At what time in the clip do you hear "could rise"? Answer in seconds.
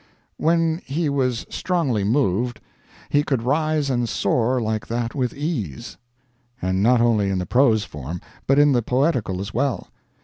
3.21-3.91